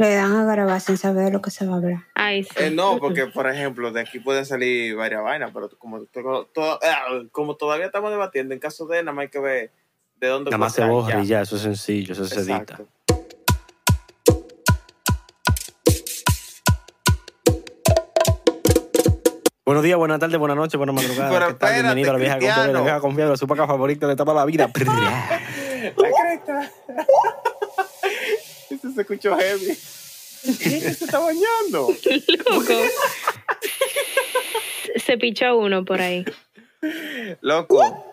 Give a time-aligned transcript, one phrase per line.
[0.00, 2.04] Le dan a grabar sin saber de lo que se va a hablar.
[2.14, 2.50] Ay, sí.
[2.56, 6.06] Eh, no, porque, por ejemplo, de aquí pueden salir varias vainas, pero como,
[6.56, 9.72] ah, como todavía estamos debatiendo, en caso de nada más hay que ver
[10.20, 12.78] de dónde Nada más se borra y ya, eso es sencillo, eso se edita.
[19.66, 21.32] Buenos días, buenas tardes, buenas noches, buenas madrugadas.
[21.32, 21.70] Pero ¿Qué tal?
[21.70, 24.44] espérate, Bienvenido a la vieja confiable, la vieja confiable, su paca favorita de toda la
[24.44, 24.70] vida.
[25.96, 26.72] La cresta.
[28.70, 29.76] Eso se escuchó heavy.
[30.42, 31.88] ¿Quién se está bañando?
[32.48, 32.74] Loco.
[35.04, 36.24] Se pichó uno por ahí.
[37.40, 38.04] Loco.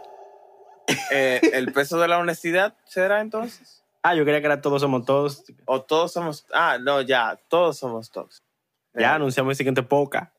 [1.11, 3.83] Eh, ¿El peso de la honestidad será entonces?
[4.03, 5.43] ah, yo creía que era todos somos todos.
[5.65, 6.45] ¿O todos somos.?
[6.53, 8.43] Ah, no, ya, todos somos todos.
[8.93, 10.31] Ya Eh, anunciamos el siguiente poca.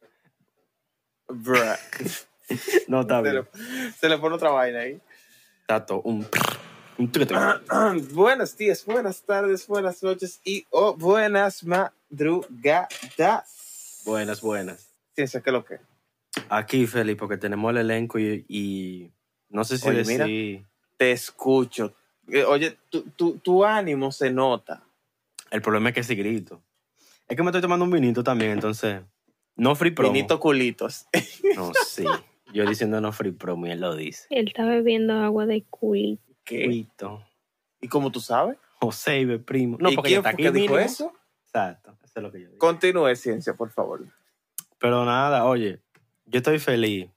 [1.29, 1.59] bruh.
[2.87, 3.35] No, está Se bien.
[3.35, 5.01] le, se le pone otra vaina ahí.
[5.67, 6.25] Tato, un...
[6.97, 7.41] tuque, tuque.
[8.13, 12.87] Buenos días, buenas tardes, buenas noches y o buenas madrugadas.
[14.05, 14.89] Buenas, buenas.
[15.15, 15.79] Ciencia, ¿qué es lo que?
[16.49, 19.11] Aquí, Felipe, porque tenemos el elenco y, y
[19.51, 20.65] no sé si Oye, decir...
[20.97, 21.95] Te escucho.
[22.29, 24.83] Eh, Oye, tu, tu, tu ánimo se nota.
[25.51, 26.63] El problema es que sí grito.
[27.29, 29.03] Es que me estoy tomando un vinito también, entonces...
[29.57, 30.13] No free promo.
[30.13, 31.07] Vinito culitos.
[31.57, 32.05] No, sí.
[32.53, 34.27] Yo diciendo no free promo y él lo dice.
[34.31, 36.23] Él está bebiendo agua de culito.
[36.47, 36.65] ¿Qué?
[36.65, 37.23] Cuito.
[37.81, 38.57] ¿Y cómo tú sabes?
[38.81, 39.77] José Ibe primo.
[39.81, 41.13] No, ¿Y porque quién está aquí que dijo eso?
[41.45, 42.59] Exacto, eso es lo que yo digo.
[42.59, 44.07] Continúe, Ciencia, por favor.
[44.79, 45.81] Pero nada, oye,
[46.25, 47.11] yo estoy feliz.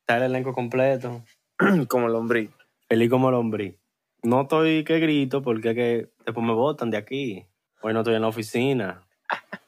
[0.00, 1.24] Está el elenco completo.
[1.88, 2.50] Como lombriz.
[2.88, 3.74] Feliz como lombriz.
[4.22, 7.46] No estoy que grito porque es que después me botan de aquí.
[7.80, 9.02] Hoy no estoy en la oficina.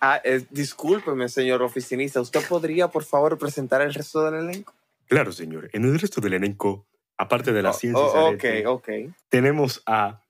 [0.00, 2.18] Ah, eh, discúlpeme, señor oficinista.
[2.18, 4.72] ¿Usted podría, por favor, presentar el resto del elenco?
[5.06, 5.68] Claro, señor.
[5.74, 6.86] En el resto del elenco,
[7.18, 8.88] aparte de Oh, oh, ok, ok.
[9.28, 10.22] tenemos a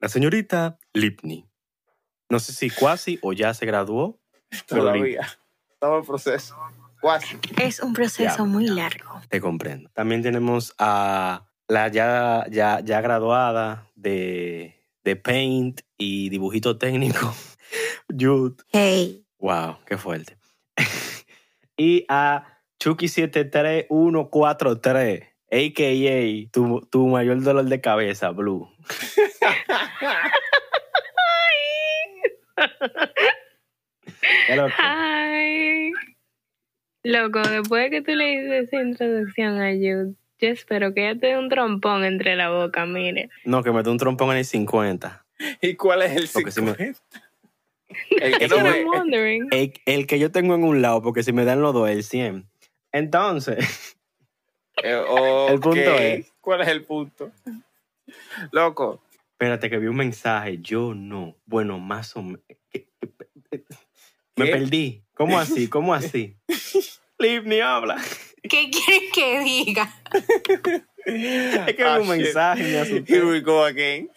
[0.00, 1.44] la señorita Lipney.
[2.28, 4.18] No sé si cuasi o ya se graduó.
[4.66, 5.26] Todavía.
[5.72, 6.56] Estaba en proceso.
[7.00, 7.36] Cuasi.
[7.60, 8.44] Es un proceso Ya.
[8.44, 9.20] muy largo.
[9.28, 9.90] Te comprendo.
[9.92, 14.74] También tenemos a la ya, ya, ya graduada de,
[15.04, 17.34] de Paint y dibujito técnico,
[18.18, 18.56] Jude.
[18.72, 20.36] Hey, Wow, qué fuerte.
[21.76, 22.44] y a
[22.82, 26.50] Chucky73143, a.k.a.
[26.52, 28.68] Tu, tu mayor dolor de cabeza, Blue.
[34.78, 35.90] Ay.
[37.02, 41.20] Loco, después de que tú le dices esa introducción a Jude, yo espero que ella
[41.20, 43.28] te dé un trompón entre la boca, mire.
[43.44, 45.24] No, que me dé un trompón en el 50.
[45.60, 47.00] ¿Y cuál es el Porque si me- 50?
[48.10, 48.56] El que no
[48.90, 49.46] wondering.
[49.52, 52.02] El, el que yo tengo en un lado, porque si me dan los dos, el
[52.02, 52.44] 100.
[52.90, 53.96] Entonces,
[54.82, 55.04] Eh.
[55.50, 57.30] El punto es- ¿Cuál es el punto?
[58.50, 59.02] Loco,
[59.32, 60.58] espérate que vi un mensaje.
[60.60, 61.36] Yo no.
[61.46, 62.40] Bueno, más o menos.
[64.36, 64.50] Me ¿Qué?
[64.52, 65.04] perdí.
[65.14, 65.68] ¿Cómo así?
[65.68, 66.36] ¿Cómo así?
[67.18, 67.96] Liv ni habla.
[68.42, 69.90] ¿qué quieres que diga?
[71.06, 72.24] Es que Ah, vi un shit.
[72.24, 74.10] mensaje Here we go again.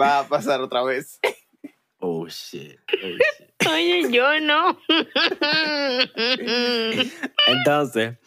[0.00, 1.18] Va a pasar otra vez.
[2.00, 2.78] Oh shit.
[2.92, 3.52] Oh, shit.
[3.68, 4.78] Oye, yo no.
[7.48, 8.18] Entonces,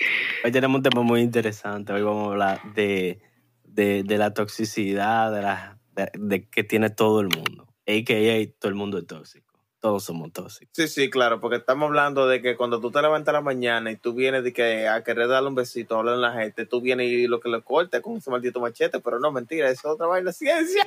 [0.43, 1.93] hoy tenemos un tema muy interesante.
[1.93, 3.21] Hoy vamos a hablar de,
[3.63, 7.67] de, de la toxicidad de la, de, de que tiene todo el mundo.
[7.87, 9.51] AKA, todo el mundo es tóxico.
[9.79, 10.73] Todos somos tóxicos.
[10.73, 13.89] Sí, sí, claro, porque estamos hablando de que cuando tú te levantas a la mañana
[13.91, 16.67] y tú vienes de que a querer darle un besito, a hablar a la gente,
[16.67, 19.87] tú vienes y lo que le cortas con ese maldito machete, pero no, mentira, eso
[19.87, 20.85] es otra vaina ciencia.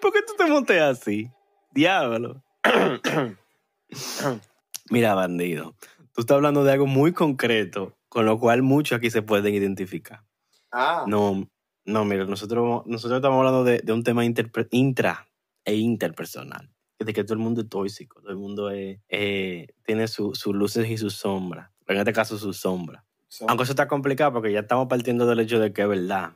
[0.00, 1.30] ¿Por qué tú te montes así?
[1.74, 2.42] Diablo.
[4.90, 5.74] Mira, bandido.
[6.12, 10.22] Tú estás hablando de algo muy concreto, con lo cual muchos aquí se pueden identificar.
[10.70, 11.48] Ah, No,
[11.84, 15.26] no, mira, nosotros, nosotros estamos hablando de, de un tema intra
[15.64, 16.70] e interpersonal.
[16.98, 20.54] De que todo el mundo es tóxico, todo el mundo es, eh, tiene su- sus
[20.54, 21.70] luces y sus sombras.
[21.86, 23.04] En este caso, sus sombras.
[23.48, 26.32] Aunque eso está complicado porque ya estamos partiendo del hecho de que es verdad.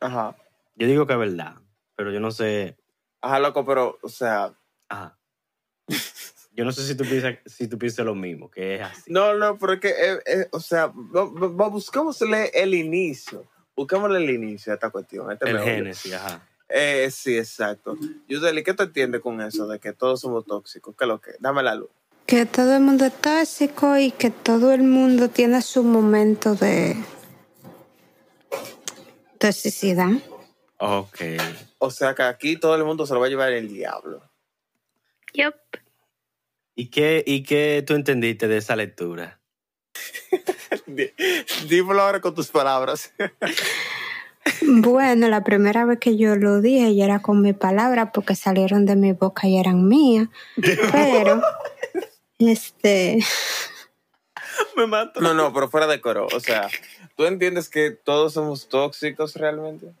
[0.00, 0.34] Ajá.
[0.74, 1.56] Yo digo que es verdad,
[1.94, 2.76] pero yo no sé.
[3.20, 4.52] Ajá, loco, pero, o sea,
[4.90, 5.16] Ajá.
[6.52, 9.10] Yo no sé si tú piensas, si tú piensas lo mismo, que es así.
[9.10, 13.46] no, no, pero es que, eh, eh, o sea, busquémosle el inicio.
[13.74, 15.30] Busquémosle el inicio a esta cuestión.
[15.30, 16.46] a este El génesis, ajá.
[16.68, 17.96] Eh, sí, exacto.
[18.28, 20.94] Yudeli, ¿qué te entiendes con eso de que todos somos tóxicos?
[20.96, 21.32] ¿Qué es lo que?
[21.38, 21.88] Dame la luz.
[22.26, 26.96] Que todo el mundo es tóxico y que todo el mundo tiene su momento de
[29.38, 30.10] toxicidad.
[30.78, 31.20] Ok.
[31.78, 34.29] O sea que aquí todo el mundo se lo va a llevar el diablo.
[35.34, 35.54] Yup.
[36.74, 39.40] ¿Y qué, ¿Y qué tú entendiste de esa lectura?
[40.86, 41.12] Dí-
[41.68, 43.12] Dímelo ahora con tus palabras.
[44.62, 48.86] Bueno, la primera vez que yo lo dije ya era con mi palabra porque salieron
[48.86, 50.28] de mi boca y eran mías.
[50.92, 51.42] Pero,
[52.38, 53.18] este,
[54.76, 55.20] Me mato.
[55.20, 56.26] No, no, pero fuera de coro.
[56.34, 56.68] O sea,
[57.16, 59.92] ¿tú entiendes que todos somos tóxicos realmente?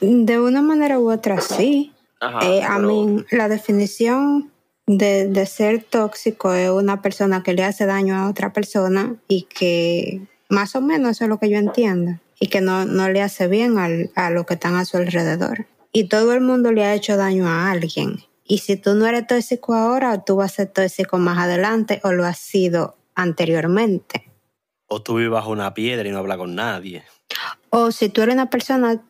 [0.00, 1.92] de una manera u otra sí.
[2.22, 2.38] Ajá.
[2.46, 4.50] Eh, a pero- mí, la definición
[4.86, 9.42] de, de ser tóxico es una persona que le hace daño a otra persona y
[9.42, 13.22] que más o menos eso es lo que yo entiendo y que no, no le
[13.22, 15.66] hace bien al- a los que están a su alrededor.
[15.92, 18.20] Y todo el mundo le ha hecho daño a alguien.
[18.44, 22.12] Y si tú no eres tóxico ahora, tú vas a ser tóxico más adelante o
[22.12, 24.30] lo has sido anteriormente.
[24.88, 27.02] O tú vives bajo una piedra y no hablas con nadie.
[27.70, 29.00] O si tú eres una persona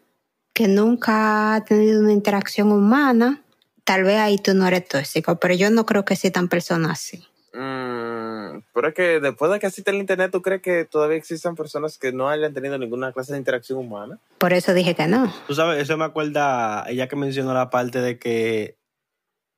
[0.52, 3.42] que nunca ha tenido una interacción humana,
[3.84, 7.24] tal vez ahí tú no eres tóxico, pero yo no creo que existan personas así.
[7.54, 11.54] Mm, pero es que después de que existe el internet, ¿tú crees que todavía existan
[11.54, 14.18] personas que no hayan tenido ninguna clase de interacción humana?
[14.38, 15.32] Por eso dije que no.
[15.46, 18.76] Tú sabes, eso me acuerda, ella que mencionó la parte de que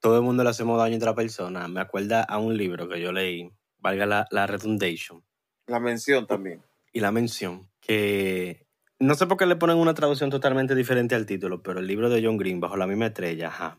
[0.00, 3.00] todo el mundo le hacemos daño a otra persona, me acuerda a un libro que
[3.00, 5.22] yo leí, valga la, la redundation,
[5.66, 6.62] La mención también.
[6.92, 8.63] y la mención, que
[9.04, 12.08] no sé por qué le ponen una traducción totalmente diferente al título, pero el libro
[12.10, 13.78] de John Green, Bajo la misma estrella, ajá.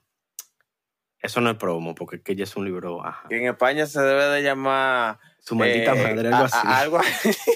[1.19, 3.27] Eso no es promo, porque que ya es un libro, ajá.
[3.29, 5.17] Que en España se debe de llamar...
[5.39, 6.67] Su maldita eh, madre, a- algo a- así.
[6.67, 6.99] algo,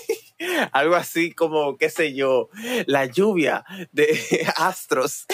[0.72, 2.50] algo así como, qué sé yo,
[2.88, 4.08] la lluvia de
[4.56, 5.26] astros.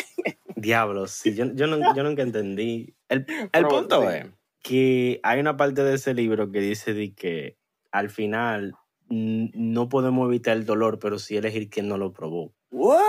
[0.55, 2.95] Diablos, sí, yo, yo, no- yo nunca entendí.
[3.09, 3.25] El,
[3.67, 4.25] punto es
[4.61, 7.57] que hay una parte de ese libro que dice de que
[7.91, 8.75] al final
[9.09, 12.53] no podemos evitar el dolor, pero sí elegir quién no lo provoca.
[12.71, 12.99] What?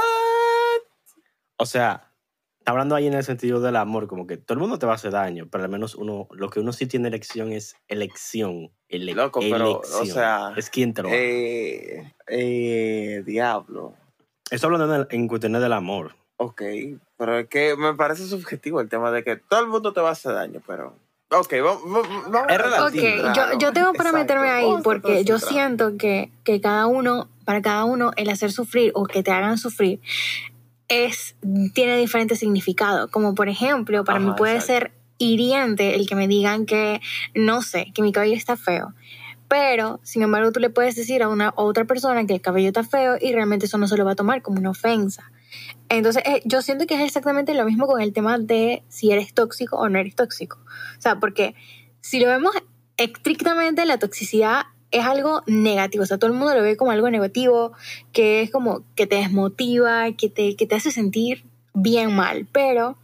[1.59, 2.13] O sea,
[2.59, 4.93] está hablando ahí en el sentido del amor, como que todo el mundo te va
[4.93, 8.71] a hacer daño, pero al menos uno, lo que uno sí tiene elección es elección.
[8.89, 11.09] Ele- Loco, pero, o sea, es quien te lo.
[11.13, 13.95] Eh, eh, diablo.
[14.51, 16.15] Eso hablando en, el- en cuestiones del amor.
[16.37, 16.63] Ok,
[17.17, 20.11] pero es que me parece subjetivo el tema de que todo el mundo te va
[20.11, 20.95] a hacer daño, pero...
[21.31, 21.83] Ok, vamos...
[22.31, 23.33] vamos Es relativo.
[23.35, 24.19] Yo, yo tengo para exacto.
[24.19, 28.93] meterme ahí porque yo siento que, que cada uno, para cada uno, el hacer sufrir
[28.95, 30.01] o que te hagan sufrir
[30.89, 31.35] es,
[31.75, 33.11] tiene diferente significado.
[33.11, 34.73] Como por ejemplo, para mí puede exacto.
[34.73, 37.01] ser hiriente el que me digan que,
[37.35, 38.95] no sé, que mi cabello está feo.
[39.49, 42.69] Pero, sin embargo, tú le puedes decir a una a otra persona que el cabello
[42.69, 45.31] está feo y realmente eso no se lo va a tomar como una ofensa.
[45.89, 49.33] Entonces, eh, yo siento que es exactamente lo mismo con el tema de si eres
[49.35, 50.59] tóxico o no eres tóxico.
[50.99, 51.55] O sea, porque
[52.01, 52.55] si lo vemos
[52.97, 56.05] estrictamente, la toxicidad es algo negativo.
[56.05, 57.73] O sea, todo el mundo lo ve como algo negativo,
[58.13, 61.45] que es como que te desmotiva, que te, que te hace sentir
[61.75, 62.47] bien mal.
[62.51, 62.99] Pero,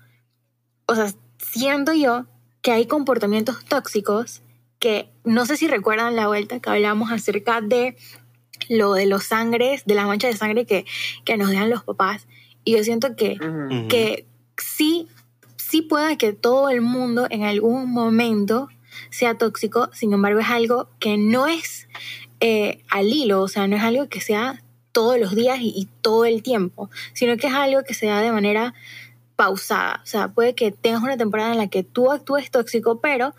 [0.87, 2.27] o sea, siento yo
[2.63, 4.43] que hay comportamientos tóxicos
[4.79, 7.97] que no sé si recuerdan la vuelta que hablamos acerca de
[8.69, 10.85] lo de los sangres, de las manchas de sangre que,
[11.25, 12.27] que nos dejan los papás.
[12.65, 13.39] Y yo siento que
[13.89, 14.27] que
[14.57, 15.09] sí,
[15.57, 18.69] sí pueda que todo el mundo en algún momento
[19.11, 21.89] sea tóxico, sin embargo es algo que no es
[22.41, 24.63] eh, al hilo, o sea, no es algo que sea
[24.93, 28.21] todos los días y, y todo el tiempo, sino que es algo que se da
[28.21, 28.75] de manera
[29.37, 30.01] pausada.
[30.03, 33.35] O sea, puede que tengas una temporada en la que tú actúes tóxico, pero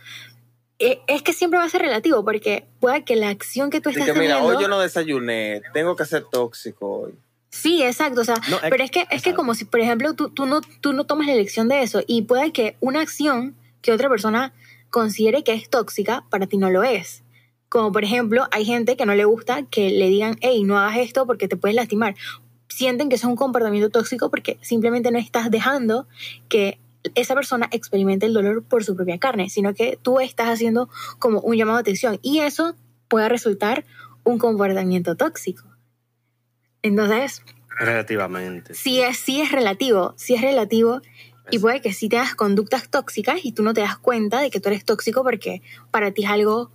[0.80, 3.90] eh, es que siempre va a ser relativo, porque puede que la acción que tú
[3.90, 7.14] estás que mira, hoy yo no desayuné, tengo que ser tóxico hoy.
[7.56, 8.22] Sí, exacto.
[8.22, 10.48] O sea, No, es- pero es que, es que como si, por ejemplo, tú, tú,
[10.48, 14.10] no, tú no tomas la elección de eso y puede que una acción que otra
[14.10, 14.54] persona
[14.90, 17.24] considere que es tóxica, para ti no lo es.
[17.69, 20.98] Como por ejemplo, hay gente que no le gusta que le digan, hey, no hagas
[20.98, 22.16] esto porque te puedes lastimar.
[22.69, 26.07] Sienten que eso es un comportamiento tóxico porque simplemente no estás dejando
[26.50, 26.80] que
[27.14, 31.40] esa persona experimente el dolor por su propia carne, sino que tú estás haciendo como
[31.42, 32.76] un llamado de atención y eso
[33.10, 33.86] puede resultar
[34.24, 35.66] un comportamiento tóxico.
[36.83, 37.42] Entonces,
[37.80, 38.75] Relativamente.
[38.75, 41.02] sí es, sí es relativo, sí es relativo
[41.49, 44.59] y puede que sí tengas conductas tóxicas y tú no te das cuenta de que
[44.59, 45.61] tú eres tóxico porque
[45.92, 46.71] para ti es algo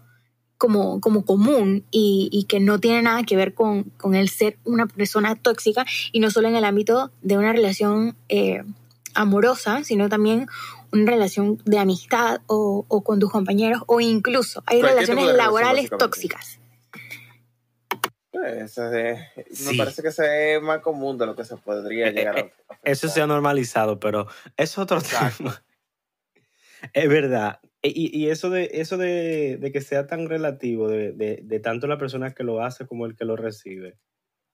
[0.58, 4.58] como, como común y, y que no tiene nada que ver con, con el ser
[4.64, 8.64] una persona tóxica y no solo en el ámbito de una relación eh,
[9.14, 10.48] amorosa, sino también
[10.92, 15.90] una relación de amistad o, o con tus compañeros o incluso hay relaciones relación, laborales
[15.96, 16.58] tóxicas.
[18.40, 18.78] Pues,
[19.66, 22.40] me parece que ese es más común de lo que se podría Eh, llegar a
[22.40, 22.78] eh, afectar.
[22.84, 24.26] Eso se ha normalizado, pero
[24.56, 25.36] es otro Exacto.
[25.38, 25.64] tema.
[26.92, 27.60] Es verdad.
[27.82, 31.60] E- Y, y eso de eso de, de que sea tan relativo, de, de- de
[31.60, 33.98] tanto la persona que lo hace como el que lo recibe.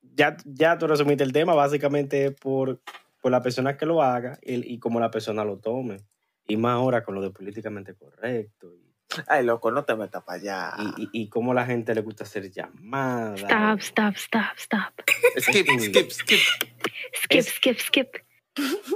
[0.02, 2.80] Ya, ya tú resumiste el tema, básicamente es por,
[3.22, 5.98] por la persona que lo haga y, y cómo la persona lo tome.
[6.46, 8.74] Y más ahora con lo de políticamente correcto.
[8.74, 8.93] y
[9.28, 10.72] Ay, loco, no te metas para allá.
[10.96, 13.40] Y, y, y cómo la gente le gusta hacer llamadas.
[13.40, 14.94] Stop, stop, stop, stop.
[15.38, 16.40] Skip, skip, skip.
[16.40, 18.08] Skip, Es- skip, skip.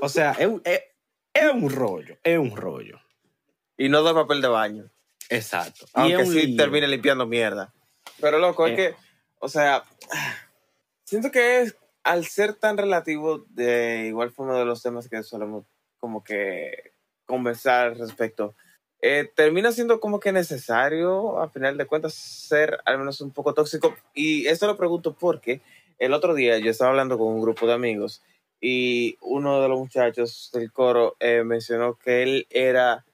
[0.00, 0.82] O sea, es, un- es-
[1.34, 3.00] es un rollo, es un rollo.
[3.76, 4.90] Y no da papel de baño.
[5.28, 5.86] Exacto.
[5.94, 6.56] Y Aunque sí lío.
[6.56, 7.72] termine limpiando mierda.
[8.20, 8.76] Pero loco, es Eh.
[8.76, 8.94] que,
[9.40, 9.84] o sea,
[11.04, 15.22] siento que es, al ser tan relativo, de igual fue uno de los temas que
[15.22, 15.64] solemos
[15.98, 16.92] como que
[17.26, 18.54] conversar al respecto.
[19.00, 23.54] Eh, termina siendo como que necesario, a final de cuentas, ser al menos un poco
[23.54, 23.94] tóxico.
[24.14, 25.60] Y esto lo pregunto porque
[25.98, 28.22] el otro día yo estaba hablando con un grupo de amigos
[28.60, 33.04] y uno de los muchachos del coro eh, mencionó que él era,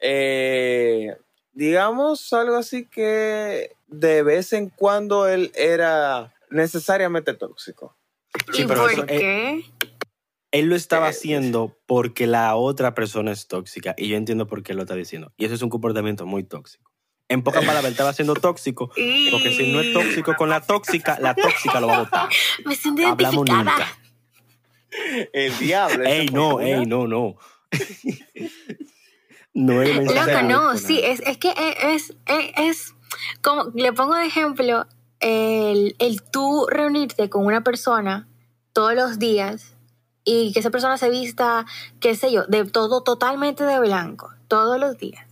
[0.00, 1.16] eh,
[1.52, 7.94] digamos, algo así que de vez en cuando él era necesariamente tóxico.
[8.52, 9.64] Sí, ¿Y pero por eso- qué?
[10.52, 14.62] Él lo estaba Eh, haciendo porque la otra persona es tóxica y yo entiendo por
[14.62, 15.32] qué lo está diciendo.
[15.36, 16.90] Y eso es un comportamiento muy tóxico.
[17.28, 18.88] En pocas palabras, estaba siendo tóxico
[19.30, 22.28] porque si no es tóxico con la tóxica, la tóxica lo va a botar.
[22.64, 23.86] Me siento Hablamos identificada.
[23.86, 25.30] nunca.
[25.32, 26.04] El diablo.
[26.04, 27.36] Ey, no, ey, no, no.
[29.54, 32.94] no es Loco, no, sí, es, es que es, es, es
[33.42, 34.86] como, le pongo de ejemplo,
[35.20, 38.28] el, el tú reunirte con una persona
[38.72, 39.69] todos los días
[40.24, 41.66] y que esa persona se vista,
[42.00, 45.26] qué sé yo, de todo totalmente de blanco, todos los días.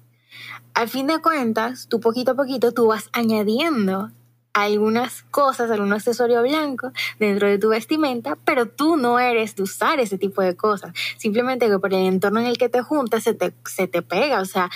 [0.74, 4.10] Al fin de cuentas, tú poquito a poquito, tú vas añadiendo
[4.52, 10.00] algunas cosas, algún accesorio blanco dentro de tu vestimenta, pero tú no eres de usar
[10.00, 10.92] ese tipo de cosas.
[11.16, 14.40] Simplemente que por el entorno en el que te juntas se te, se te pega,
[14.40, 14.70] o sea,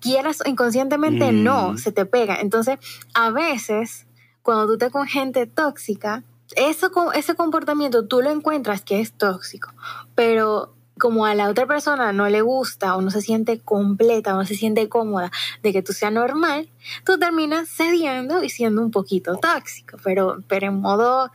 [0.00, 1.42] quieras inconscientemente Mm.
[1.42, 2.36] no, se te pega.
[2.40, 2.78] Entonces,
[3.14, 4.06] a veces,
[4.42, 6.22] cuando tú estás con gente tóxica,
[6.56, 9.72] eso, ese comportamiento tú lo encuentras que es tóxico,
[10.14, 14.38] pero como a la otra persona no le gusta o no se siente completa o
[14.38, 15.30] no se siente cómoda
[15.62, 16.68] de que tú seas normal,
[17.04, 21.30] tú terminas cediendo y siendo un poquito tóxico, pero, pero en modo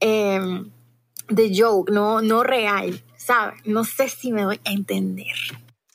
[0.00, 0.40] eh,
[1.28, 3.60] de joke, no, no real, ¿sabes?
[3.66, 5.34] No sé si me doy a entender.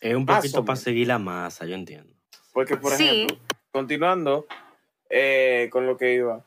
[0.02, 2.14] Es un poquito para seguir la masa, yo entiendo.
[2.54, 3.04] Porque, por Sí.
[3.04, 3.38] ejemplo,
[3.72, 4.46] continuando
[5.10, 6.46] eh, con lo que iba,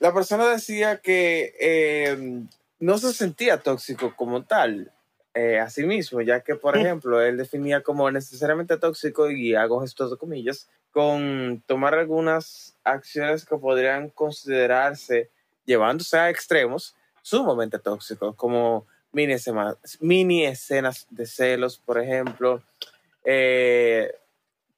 [0.00, 2.42] la persona decía que eh,
[2.80, 4.90] no se sentía tóxico como tal
[5.34, 6.80] eh, a sí mismo, ya que, por Mm.
[6.80, 13.44] ejemplo, él definía como necesariamente tóxico, y hago gestos de comillas, con tomar algunas acciones
[13.44, 15.30] que podrían considerarse,
[15.66, 22.60] llevándose a extremos, sumamente tóxicos, como mini, escena- mini escenas de celos, por ejemplo,
[23.24, 24.12] eh,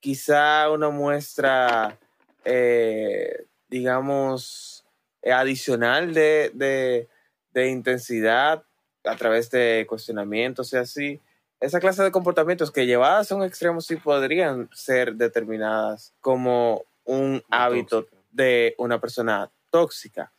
[0.00, 1.96] quizá una muestra,
[2.44, 4.81] eh, digamos,
[5.24, 7.08] adicional de, de-
[7.52, 8.62] de intensidad
[9.04, 11.20] a través de cuestionamientos y así.
[11.60, 17.42] Esa clase de comportamientos que llevadas a un extremo sí podrían ser determinadas como un
[17.50, 18.22] hábito Tóxico.
[18.32, 20.32] de una persona tóxica.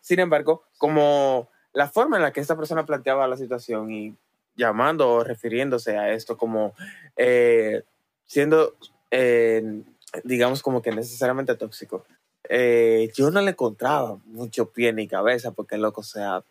[0.00, 4.16] Sin embargo, como la forma en la que esta persona planteaba la situación y
[4.56, 6.74] llamando o refiriéndose a esto como
[7.16, 7.82] eh,
[8.26, 8.74] siendo,
[9.10, 9.82] eh,
[10.24, 12.04] digamos, como que necesariamente tóxico,
[12.48, 16.42] eh, yo no le encontraba mucho pie ni cabeza porque, loco, o sea,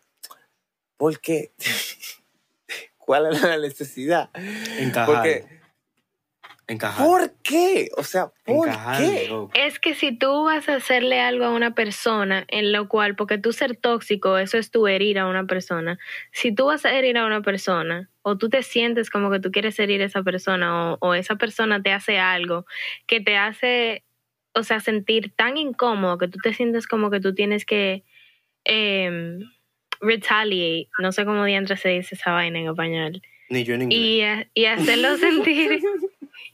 [0.98, 1.52] ¿por qué?
[2.98, 4.30] ¿Cuál es la necesidad?
[4.80, 5.06] Encajar.
[5.06, 5.46] Porque,
[6.68, 7.06] encajar.
[7.06, 7.90] ¿por qué?
[7.98, 9.28] O sea, ¿por encajar, qué?
[9.28, 9.52] loco.
[9.54, 13.38] Es que si tú vas a hacerle algo a una persona, en lo cual, porque
[13.38, 16.00] tú ser tóxico, eso es tu herir a una persona.
[16.32, 19.52] Si tú vas a herir a una persona, o tú te sientes como que tú
[19.52, 22.66] quieres herir a esa persona, o, o esa persona te hace algo
[23.06, 24.05] que te hace,
[24.56, 28.04] o sea, sentir tan incómodo que tú te sientes como que tú tienes que
[28.64, 29.40] em,
[30.02, 34.00] retaliate, no sé cómo diantre se dice esa vaina en español Ni yo en inglés.
[34.02, 35.82] y, a- y hacerlo sentir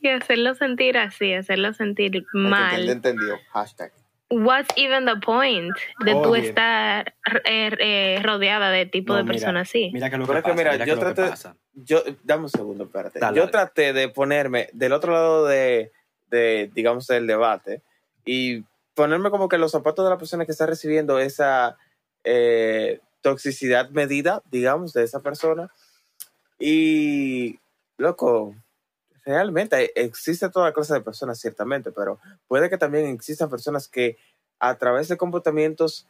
[0.01, 2.89] y hacerlo sentir así, hacerlo sentir mal.
[2.89, 3.38] entendió.
[3.51, 3.91] Hashtag.
[4.29, 6.48] What's even the point de tú Oye.
[6.48, 9.89] estar eh, eh, rodeada de tipo No, de personas así?
[9.93, 10.55] Mira que lo que es que pasa.
[10.55, 11.55] mira, mira yo que lo que traté- pasa.
[11.74, 13.20] Yo, dame un segundo, espérate.
[13.20, 13.51] Dale, yo dale.
[13.51, 15.91] traté de ponerme del otro lado de,
[16.29, 17.81] de, digamos, del debate
[18.25, 18.63] y
[18.93, 21.77] ponerme como que los zapatos de la persona que está recibiendo esa
[22.23, 25.71] eh, toxicidad medida, digamos, de esa persona.
[26.59, 27.59] Y,
[27.97, 28.55] loco,
[29.25, 34.17] realmente existe toda clase de personas, ciertamente, pero puede que también existan personas que
[34.59, 36.07] a través de comportamientos,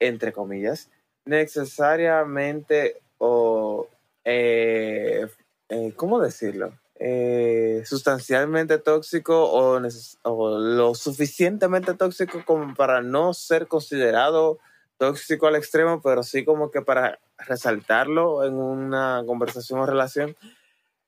[0.00, 0.90] entre comillas,
[1.24, 3.88] necesariamente o,
[4.24, 5.26] eh,
[5.68, 6.78] eh, ¿cómo decirlo?
[6.96, 9.80] Eh, sustancialmente tóxico o,
[10.30, 14.60] lo suficientemente tóxico como para no ser considerado
[14.96, 20.36] tóxico al extremo, pero sí como que para resaltarlo en una conversación o relación.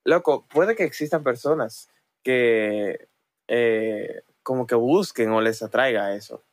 [0.05, 1.89] Loco, puede que existan personas
[2.25, 3.09] que
[3.47, 6.45] eh, como que busquen o les atraiga eso.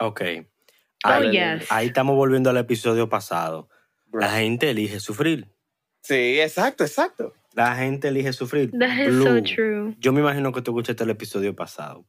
[0.00, 0.22] Ok.
[1.04, 1.66] Oh, Ahí, yes.
[1.70, 3.68] ahí estamos volviendo al episodio pasado.
[4.12, 5.48] La gente elige sufrir.
[6.02, 7.32] Sí, exacto, exacto.
[7.54, 8.70] La gente elige sufrir.
[8.78, 9.94] That is Blue, so true.
[9.98, 12.04] Yo me imagino que tú escuchaste el episodio pasado.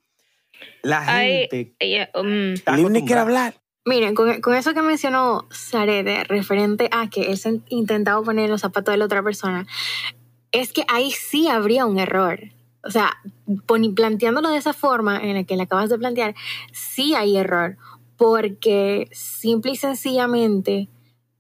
[0.82, 3.56] La I- gente yeah, um, Lini quiere hablar.
[3.86, 8.62] Miren, con, con eso que mencionó Sarede, referente a que él se intentado poner los
[8.62, 9.68] zapatos de la otra persona,
[10.54, 12.40] es que ahí sí habría un error.
[12.86, 13.12] O sea,
[13.68, 16.34] poni- planteándolo de esa forma en la que le acabas de plantear,
[16.72, 17.76] sí hay error,
[18.16, 20.88] porque simple y sencillamente,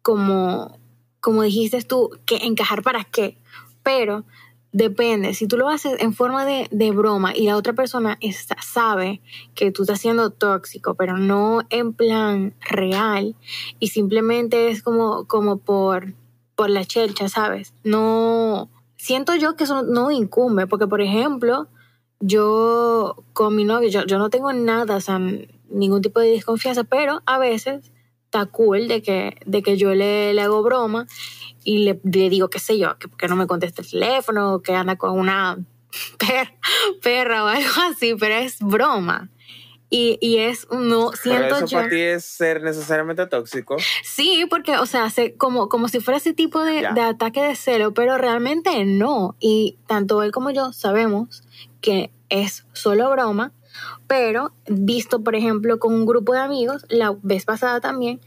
[0.02, 0.78] como,
[1.22, 3.38] como dijiste tú, que encajar para qué,
[3.84, 4.26] pero
[4.72, 8.58] depende, si tú lo haces en forma de, de broma y la otra persona está-
[8.62, 9.22] sabe
[9.54, 13.36] que tú estás siendo tóxico, pero no en plan real
[13.80, 16.14] y simplemente es como, como por,
[16.56, 17.74] por la chelcha, ¿sabes?
[17.84, 21.68] No, siento yo que eso no incumbe, porque por ejemplo,
[22.20, 25.20] yo con mi novio, yo, yo no tengo nada, o
[25.70, 27.92] ningún tipo de desconfianza, pero a veces
[28.34, 31.06] está cool de que, de que yo le, le hago broma
[31.64, 34.74] y le, le digo, qué sé yo, que, que no me contesta el teléfono, que
[34.74, 35.60] anda con una
[36.18, 36.54] per-
[37.02, 39.30] perra o algo así, pero es broma.
[39.92, 41.78] Y, y es, no, Pero siento eso yo...
[41.78, 43.78] para ti es ser necesariamente tóxico.
[44.04, 47.56] Sí, porque, o sea, se- como, como si fuera ese tipo de, de ataque de
[47.56, 49.36] celo, pero realmente no.
[49.40, 51.44] Y tanto él como yo sabemos
[51.82, 53.52] que es solo broma,
[54.08, 58.22] pero visto, por ejemplo, con un grupo de amigos, la vez pasada también,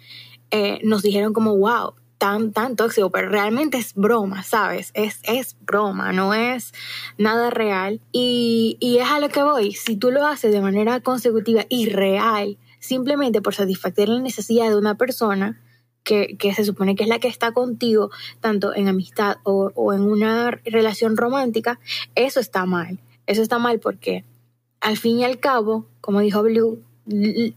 [0.50, 4.90] eh, nos dijeron como, wow, tan, tan tóxico, pero realmente es broma, ¿sabes?
[4.94, 6.72] Es, es broma, no es
[7.18, 8.00] nada real.
[8.12, 11.88] Y, y es a lo que voy, si tú lo haces de manera consecutiva y
[11.88, 15.60] real, simplemente por satisfacer la necesidad de una persona,
[16.06, 18.10] que, que se supone que es la que está contigo,
[18.40, 21.80] tanto en amistad o, o en una relación romántica,
[22.14, 23.00] eso está mal.
[23.26, 24.24] Eso está mal porque
[24.86, 26.80] al fin y al cabo, como dijo Blue,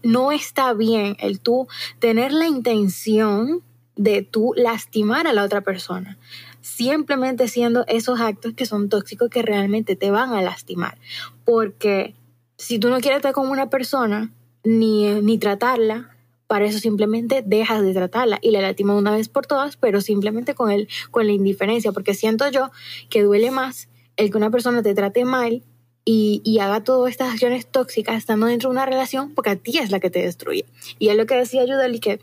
[0.02, 1.68] no está bien el tú
[2.00, 3.62] tener la intención
[3.94, 6.18] de tú lastimar a la otra persona,
[6.60, 10.98] simplemente siendo esos actos que son tóxicos que realmente te van a lastimar.
[11.44, 12.16] Porque
[12.56, 14.32] si tú no quieres estar con una persona
[14.64, 16.16] ni, ni tratarla,
[16.48, 20.56] para eso simplemente dejas de tratarla y la lastimas una vez por todas, pero simplemente
[20.56, 22.72] con, el, con la indiferencia, porque siento yo
[23.08, 25.62] que duele más el que una persona te trate mal
[26.04, 29.90] y, haga todas estas acciones tóxicas estando dentro de una relación, porque a ti es
[29.90, 30.64] la que te destruye.
[30.98, 32.20] Y es lo que decía Yudeli, que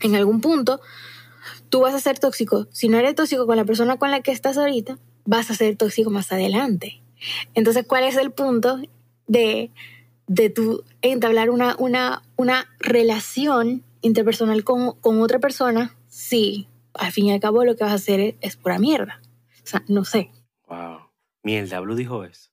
[0.00, 0.80] en algún punto
[1.68, 2.66] tú vas a ser tóxico.
[2.70, 5.76] Si no eres tóxico con la persona con la que estás ahorita, vas a ser
[5.76, 7.02] tóxico más adelante.
[7.54, 8.80] Entonces, ¿cuál es el punto
[9.26, 9.70] de,
[10.26, 17.26] de tú entablar una, una, una relación interpersonal con, con otra persona si al fin
[17.26, 19.20] y al cabo lo que vas a hacer es, es pura mierda?
[19.64, 20.30] O sea, no sé.
[20.68, 21.10] Wow.
[21.42, 22.47] Mierda, Blue dijo eso.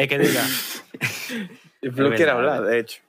[0.00, 0.42] Es que diga.
[1.82, 3.02] Blue quiere hablar, de hecho.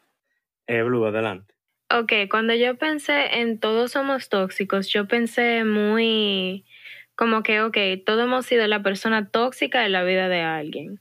[0.67, 1.53] eh, Blue, adelante.
[1.89, 6.65] Ok, cuando yo pensé en todos somos tóxicos, yo pensé muy
[7.15, 10.99] como que, ok, todos hemos sido la persona tóxica en la vida de alguien.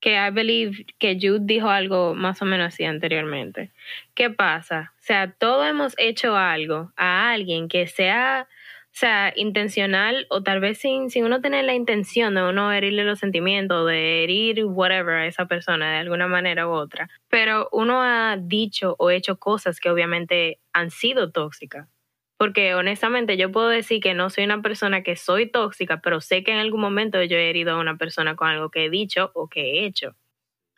[0.00, 3.70] Que I believe que Jude dijo algo más o menos así anteriormente.
[4.14, 4.94] ¿Qué pasa?
[4.96, 8.48] O sea, todos hemos hecho algo a alguien que sea,
[8.98, 13.18] sea, intencional o tal vez sin, sin uno tener la intención de uno herirle los
[13.18, 17.08] sentimientos, de herir whatever a esa persona de alguna manera u otra.
[17.28, 21.88] Pero uno ha dicho o hecho cosas que obviamente han sido tóxicas.
[22.36, 26.44] Porque honestamente yo puedo decir que no soy una persona que soy tóxica, pero sé
[26.44, 29.30] que en algún momento yo he herido a una persona con algo que he dicho
[29.34, 30.14] o que he hecho.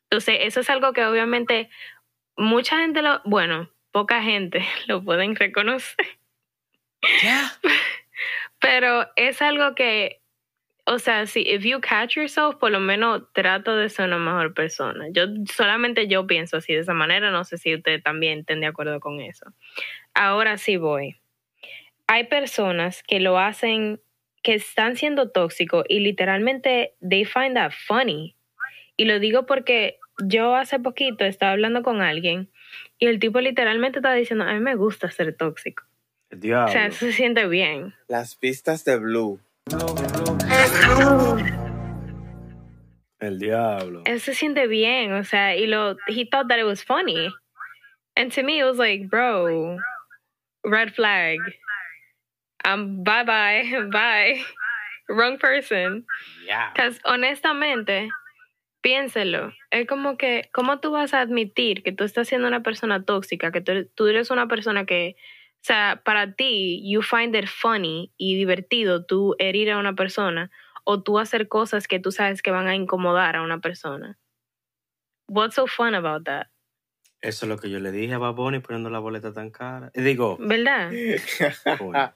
[0.05, 1.71] Entonces, eso es algo que obviamente
[2.37, 6.07] mucha gente lo, bueno, poca gente lo pueden reconocer.
[7.23, 7.53] Ya.
[8.61, 10.21] Pero es algo que,
[10.85, 14.55] o sea, si if you catch yourself, por lo menos trato de ser una mejor
[14.55, 15.07] persona.
[15.13, 18.67] Yo solamente yo pienso así de esa manera, no sé si ustedes también estén de
[18.67, 19.47] acuerdo con eso.
[20.15, 21.17] Ahora sí voy.
[22.07, 24.01] Hay personas que lo hacen,
[24.43, 28.37] que están siendo tóxicos y literalmente they find that funny.
[28.97, 32.51] Y lo digo porque yo hace poquito estaba hablando con alguien
[32.99, 35.85] y el tipo literalmente estaba diciendo, a mí me gusta ser tóxico.
[36.31, 36.73] El O diablo.
[36.73, 37.95] sea, se siente bien.
[38.09, 39.41] Las pistas de Blue.
[43.19, 44.03] El diablo.
[44.07, 47.29] Él se siente bien, o sea, y lo, he thought that it was funny.
[48.17, 49.79] And to me, it was like, bro,
[50.65, 51.39] red flag.
[52.65, 53.63] Um, bye bye,
[53.93, 54.43] bye.
[55.09, 56.07] Wrong person.
[56.75, 58.09] Because honestamente,
[58.83, 59.53] piénselo.
[59.71, 63.51] Es como que, ¿cómo tú vas a admitir que tú estás siendo una persona tóxica,
[63.53, 65.17] que tú, eres- tú eres una persona que,
[65.61, 70.51] o sea, para ti, you find it funny y divertido tú herir a una persona
[70.85, 74.19] o tú hacer cosas que tú sabes que van a incomodar a una persona?
[75.29, 76.49] what's so fun about that?
[77.21, 79.91] Eso es lo que yo le dije a Baboni poniendo la boleta tan cara.
[79.95, 80.91] Y digo, ¿Verdad?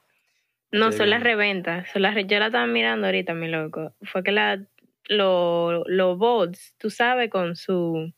[0.72, 1.88] No, son las reventas.
[1.92, 3.94] Son las re- Yo la estaba mirando ahorita, mi loco.
[4.02, 4.60] Fue que la,
[5.08, 8.12] lo- los bots, tú sabes, con su,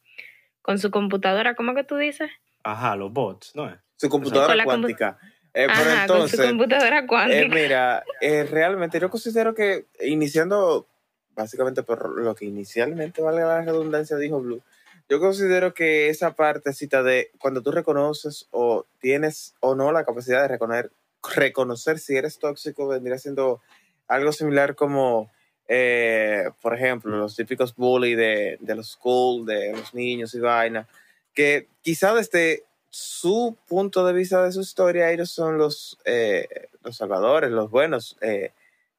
[0.63, 2.31] con su computadora, ¿cómo que tú dices?
[2.65, 3.77] ajá, los bots, ¿no es?
[3.97, 5.19] Su computadora compu- cuántica.
[5.55, 7.41] Eh, pero con su entonces, computadora cuántica.
[7.41, 10.87] Eh, mira, eh, realmente yo considero que iniciando,
[11.35, 14.63] básicamente por lo que inicialmente, valga la redundancia, dijo Blue,
[15.09, 20.43] yo considero que esa partecita de cuando tú reconoces o tienes o no la capacidad
[20.43, 20.91] de reconocer,
[21.35, 23.63] reconocer si eres tóxico vendría siendo
[24.09, 25.31] algo similar como,
[25.69, 30.87] eh, por ejemplo, los típicos bully de, de los school, de los niños y vaina,
[31.35, 32.65] que quizá desde
[32.97, 38.17] su punto de vista de su historia, ellos son los, eh, los salvadores, los buenos,
[38.23, 38.53] eh,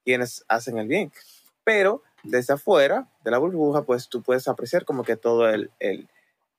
[0.06, 1.12] quienes hacen el bien.
[1.64, 6.08] Pero desde afuera de la burbuja, pues tú puedes apreciar como que todo el, el,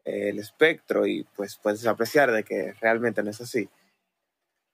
[0.04, 3.68] el espectro y pues puedes apreciar de que realmente no es así.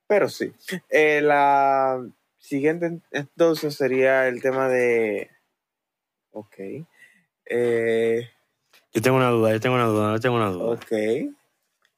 [0.07, 0.51] Pero sí.
[0.89, 2.03] Eh, la
[2.39, 5.29] siguiente en- entonces sería el tema de...
[6.31, 6.55] Ok.
[8.93, 10.73] Yo tengo una duda, yo tengo una duda, yo tengo una duda.
[10.73, 10.91] ok.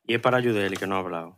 [0.07, 1.37] Y es para Yudeli que no ha hablado.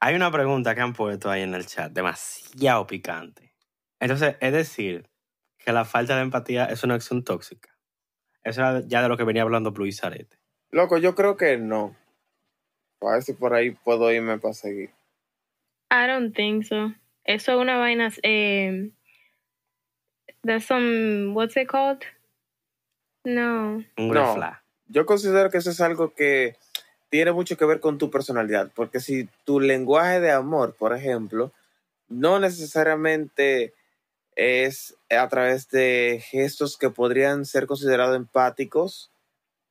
[0.00, 3.52] Hay una pregunta que han puesto ahí en el chat, demasiado picante.
[3.98, 5.10] Entonces, es decir,
[5.58, 7.76] que la falta de empatía es una acción tóxica.
[8.44, 10.38] Eso era ya de lo que venía hablando Blue y Zarete.
[10.70, 11.96] Loco, yo creo que no.
[13.00, 14.90] A ver si por ahí puedo irme para seguir.
[15.90, 16.92] I don't think so.
[17.24, 18.12] Eso es una vaina.
[18.22, 18.90] Eh,
[20.44, 21.34] that's some.
[21.34, 22.04] What's it called?
[23.26, 23.82] No.
[23.96, 24.36] Un No.
[24.88, 26.54] Yo considero que eso es algo que
[27.10, 31.52] tiene mucho que ver con tu personalidad, porque si tu lenguaje de amor, por ejemplo,
[32.08, 33.74] no necesariamente
[34.36, 39.10] es a través de gestos que podrían ser considerados empáticos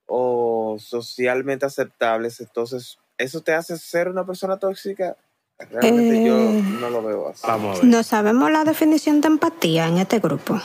[0.06, 5.16] o socialmente aceptables, entonces eso te hace ser una persona tóxica.
[5.58, 6.62] Realmente yo Eh.
[6.80, 7.46] no lo veo así.
[7.46, 7.84] Vamos a ver.
[7.90, 10.60] No sabemos la definición de empatía en este grupo.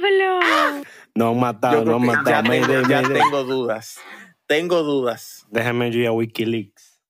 [0.00, 0.84] ¡Diablo!
[1.14, 2.42] No han matado, no han ya, matado.
[2.44, 3.22] Mayday, tengo, ya mayday.
[3.22, 3.98] tengo dudas.
[4.46, 5.46] Tengo dudas.
[5.50, 7.00] Déjame yo ir a Wikileaks.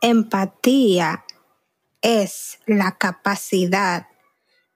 [0.00, 1.24] Empatía
[2.02, 4.06] es la capacidad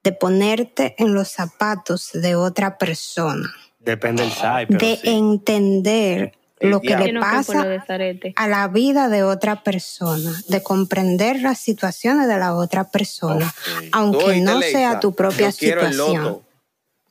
[0.02, 5.08] de ponerte en los zapatos de otra persona, Depende del site, pero de sí.
[5.10, 7.84] entender lo que le pasa
[8.36, 13.52] a la vida de otra persona, de comprender las situaciones de la otra persona,
[13.92, 16.42] aunque no sea tu propia yo quiero el situación.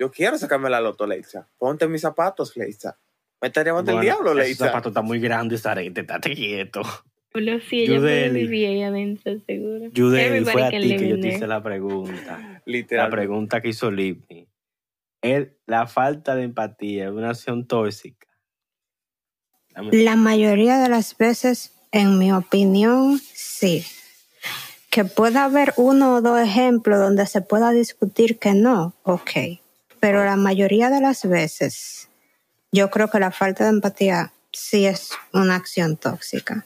[0.02, 1.48] Yo quiero sacarme la loto, Leitza.
[1.60, 2.98] Ponte mis zapatos, Leitza.
[3.40, 4.66] Me está llamando el Bueno, diablo, ese Leitza.
[4.66, 6.82] zapato está muy grande, Zarete, estate quieto.
[7.36, 9.90] Diablo, sí, ella vivir ahí adentro, seguro.
[9.92, 12.64] Yudeli, fue a ti que yo te hice la pregunta.
[12.66, 13.06] Literal.
[13.06, 14.48] La pregunta que hizo Livni.
[15.22, 18.28] Es la falta de empatía es una acción tóxica.
[19.92, 23.86] La mayoría de las veces, en mi opinión, sí.
[24.90, 29.61] Que pueda haber uno o dos ejemplos donde se pueda discutir que no, ok.
[30.02, 32.10] Pero la mayoría de las veces,
[32.74, 36.66] yo creo que la falta de empatía sí es una acción tóxica.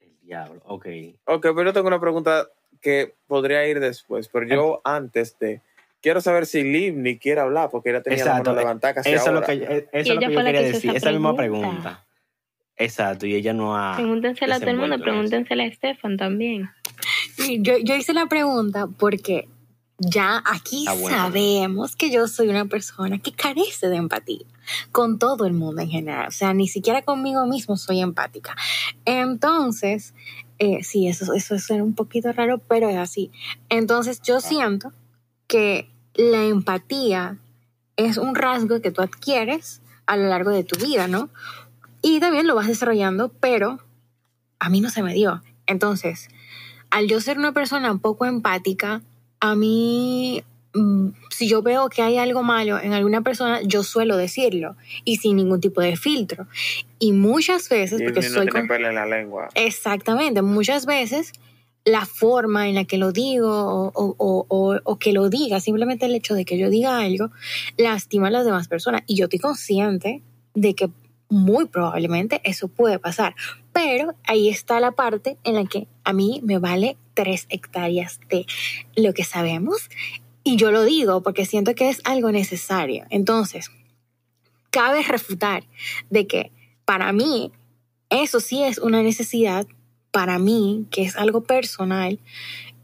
[0.00, 0.86] El diablo, ok.
[1.24, 2.46] Ok, pero yo tengo una pregunta
[2.80, 5.62] que podría ir después, pero yo antes de...
[6.00, 9.18] Quiero saber si Livni quiere hablar, porque ella tenía Exacto, la mano levantada casi Eso
[9.18, 9.46] es lo ahora.
[9.48, 10.94] que, eso es lo que yo la quería que decir.
[10.94, 12.06] esa misma pregunta.
[12.76, 13.96] Exacto, y ella no ha.
[13.96, 16.70] Pregúntensela a todo el mundo, pregúntensela a Estefan también.
[17.60, 19.48] Yo, yo hice la pregunta porque
[19.98, 21.16] ya aquí bueno.
[21.16, 24.46] sabemos que yo soy una persona que carece de empatía
[24.92, 26.28] con todo el mundo en general.
[26.28, 28.56] O sea, ni siquiera conmigo mismo soy empática.
[29.04, 30.14] Entonces,
[30.58, 33.30] eh, sí, eso, eso suena un poquito raro, pero es así.
[33.68, 34.92] Entonces, yo siento
[35.46, 37.38] que la empatía
[37.96, 41.30] es un rasgo que tú adquieres a lo largo de tu vida, ¿no?
[42.02, 43.80] Y también lo vas desarrollando, pero
[44.60, 45.42] a mí no se me dio.
[45.66, 46.28] Entonces,
[46.90, 49.02] al yo ser una persona poco empática,
[49.40, 50.42] a mí,
[50.74, 55.16] mm, si yo veo que hay algo malo en alguna persona, yo suelo decirlo y
[55.16, 56.46] sin ningún tipo de filtro.
[56.98, 58.48] Y muchas veces, porque no soy...
[58.48, 59.48] con- en la lengua.
[59.54, 61.32] Exactamente, muchas veces
[61.84, 65.58] la forma en la que lo digo o, o- o- o- o que lo diga,
[65.60, 67.30] simplemente el hecho de que yo diga algo,
[67.78, 69.02] lastima a las demás personas.
[69.06, 70.22] Y yo estoy consciente
[70.54, 70.90] de que
[71.30, 73.34] muy probablemente eso puede pasar.
[73.72, 78.46] Pero ahí está la parte en la que a mí me vale tres hectáreas de
[78.94, 79.90] lo que sabemos.
[80.44, 83.06] Y yo lo digo porque siento que es algo necesario.
[83.10, 83.72] Entonces,
[84.70, 85.64] cabe refutar
[86.10, 86.52] de que
[86.84, 87.50] para mí
[88.08, 89.66] eso sí es una necesidad,
[90.12, 92.20] para mí, que es algo personal,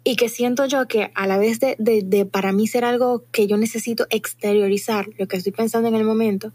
[0.02, 3.46] y que siento yo que a la vez de, de, para mí ser algo que
[3.46, 6.52] yo necesito exteriorizar, lo que estoy pensando en el momento,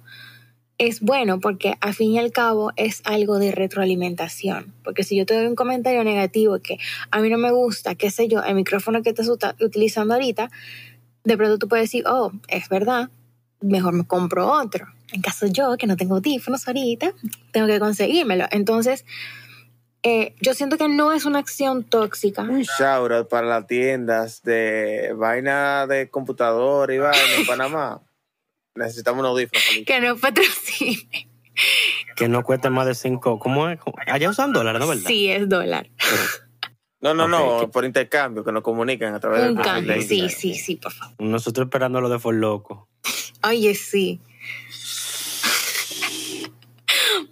[0.80, 4.74] es bueno porque al fin y al cabo es algo de retroalimentación.
[4.84, 6.80] Porque si yo te doy un comentario negativo que
[7.12, 10.50] a mí no me gusta, qué sé yo, el micrófono que estás utilizando ahorita,
[11.26, 13.10] de pronto tú puedes decir, oh, es verdad,
[13.62, 14.88] mejor me compro otro.
[15.12, 17.14] En caso yo, que no tengo audífonos ahorita,
[17.52, 18.46] tengo que conseguírmelo.
[18.52, 19.06] Entonces,
[20.02, 22.44] eh, yo siento que no es una acción tóxica.
[22.44, 28.02] Un shout out para las tiendas de vaina de computador y vaina en Panamá.
[28.80, 29.62] Necesitamos un audífono.
[29.86, 31.30] Que no patrocine.
[32.16, 33.38] Que no cueste más de cinco.
[33.40, 33.80] ¿Cómo es?
[34.08, 35.04] Allá usan dólares, ¿no verdad?
[35.08, 35.90] Sí, es dólar.
[37.02, 40.02] No, no, no, por intercambio, que nos comuniquen a través Un de cambio.
[40.02, 41.16] Sí, sí, sí, por favor.
[41.20, 42.90] Nosotros esperando lo de For Loco.
[43.44, 44.20] Oye, sí.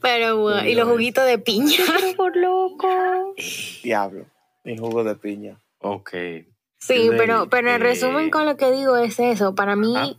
[0.01, 1.77] Pero bueno, y los juguitos de piña.
[2.15, 2.87] Por loco.
[3.83, 4.25] Diablo.
[4.63, 5.59] Mi jugo de piña.
[5.79, 6.11] Ok.
[6.79, 9.55] Sí, pero, pero en eh, resumen con lo que digo es eso.
[9.55, 10.13] Para mí, Ah.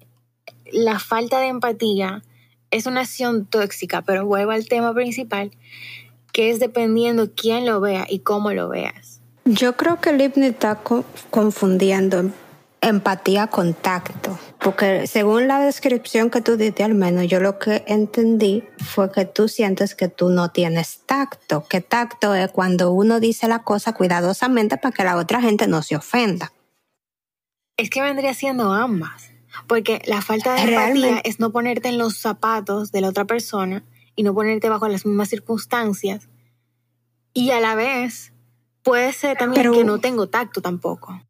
[0.73, 2.23] La falta de empatía
[2.71, 5.51] es una acción tóxica, pero vuelvo al tema principal,
[6.33, 9.21] que es dependiendo quién lo vea y cómo lo veas.
[9.45, 12.33] Yo creo que Lipni está co- confundiendo em-
[12.81, 14.39] empatía con tacto.
[14.61, 19.25] Porque según la descripción que tú diste, al menos yo lo que entendí fue que
[19.25, 21.65] tú sientes que tú no tienes tacto.
[21.69, 25.83] Que tacto es cuando uno dice la cosa cuidadosamente para que la otra gente no
[25.83, 26.53] se ofenda.
[27.77, 29.31] Es que vendría siendo ambas.
[29.67, 31.29] Porque la falta de empatía Realmente.
[31.29, 33.83] es no ponerte en los zapatos de la otra persona
[34.17, 36.29] y no ponerte bajo las mismas circunstancias.
[37.35, 38.33] Y a la vez,
[38.83, 41.21] puede ser también Pero- que no tengo tacto tampoco.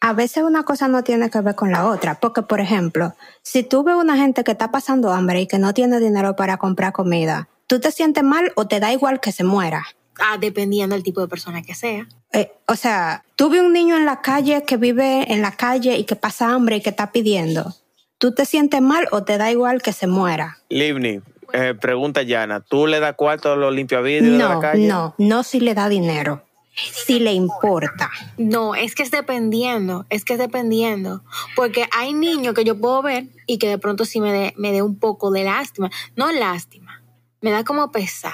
[0.00, 3.64] A veces una cosa no tiene que ver con la otra, porque por ejemplo, si
[3.64, 6.92] tú ves una gente que está pasando hambre y que no tiene dinero para comprar
[6.92, 9.84] comida, ¿tú te sientes mal o te da igual que se muera?
[10.18, 12.06] Ah, dependiendo del tipo de persona que sea.
[12.32, 15.96] Eh, o sea, tú ves un niño en la calle que vive en la calle
[15.96, 17.74] y que pasa hambre y que está pidiendo.
[18.18, 20.58] ¿Tú te sientes mal o te da igual que se muera?
[20.68, 21.20] Livni,
[21.52, 24.86] eh, pregunta Yana, ¿tú le das cuarto a los limpiavidrios de la No, calle?
[24.88, 26.42] no, no si le da dinero,
[26.74, 28.10] si le importa.
[28.36, 31.22] No, es que es dependiendo, es que es dependiendo.
[31.54, 34.72] Porque hay niños que yo puedo ver y que de pronto sí me dé me
[34.72, 35.90] dé un poco de lástima.
[36.16, 37.02] No lástima,
[37.40, 38.32] me da como pesar.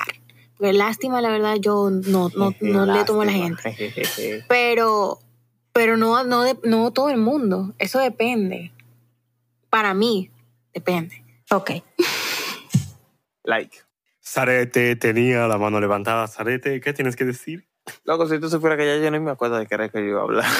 [0.56, 3.76] Porque lástima, la verdad, yo no, no, no le tomo a la gente.
[4.48, 5.18] Pero,
[5.72, 7.74] pero no, no, no todo el mundo.
[7.78, 8.72] Eso depende.
[9.70, 10.30] Para mí,
[10.72, 11.24] depende.
[11.50, 11.70] Ok.
[13.42, 13.76] like.
[14.24, 16.28] Zarete tenía la mano levantada.
[16.28, 17.66] Zarete, ¿qué tienes que decir?
[18.04, 20.04] Loco, si tú supieras que ya yo no me acuerdo de qué era que yo
[20.06, 20.44] iba a hablar.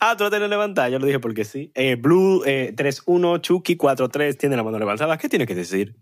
[0.00, 0.88] Ah, tú la tienes levantada.
[0.90, 1.70] Yo lo dije porque sí.
[1.74, 5.16] Eh, Blue eh, 31 Chucky 43 tiene la mano levantada.
[5.16, 5.94] ¿Qué tiene que decir?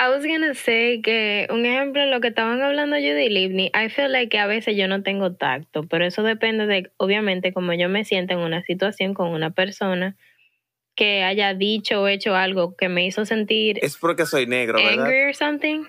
[0.00, 3.90] I was gonna say que un ejemplo lo que estaban hablando yo de Livni, I
[3.90, 7.74] feel like que a veces yo no tengo tacto, pero eso depende de, obviamente, como
[7.74, 10.16] yo me siento en una situación con una persona
[10.94, 15.04] que haya dicho o hecho algo que me hizo sentir Es porque soy negro, ¿verdad?
[15.04, 15.84] angry or something.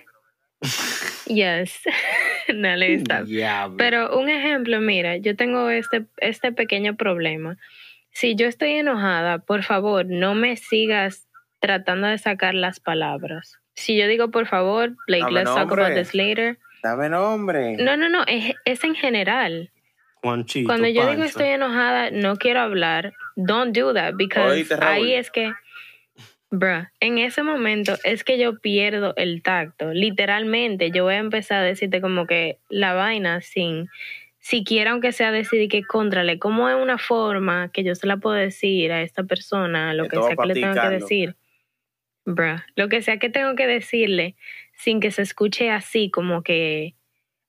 [1.27, 1.79] yes.
[2.49, 3.23] Dale, stop.
[3.23, 3.77] Diablo.
[3.77, 7.57] Pero un ejemplo, mira, yo tengo este, este pequeño problema.
[8.09, 11.29] Si yo estoy enojada, por favor, no me sigas
[11.61, 13.60] tratando de sacar las palabras.
[13.75, 15.85] Si yo digo, por favor, like, Dame let's talk nombre.
[15.85, 16.57] about this later.
[16.83, 17.77] Dame nombre.
[17.77, 19.71] No, no, no, es, es en general.
[20.21, 25.31] Juanchito, Cuando yo digo estoy enojada, no quiero hablar, don't do that, because ahí es
[25.31, 25.51] que,
[26.51, 29.93] bruh, en ese momento es que yo pierdo el tacto.
[29.93, 33.89] Literalmente, yo voy a empezar a decirte como que la vaina sin
[34.41, 38.35] siquiera aunque sea decir que contrale, ¿cómo es una forma que yo se la puedo
[38.35, 41.35] decir a esta persona, lo que Esto sea que le tengo que decir?
[42.25, 44.35] Bruh, lo que sea que tengo que decirle
[44.75, 46.93] sin que se escuche así como que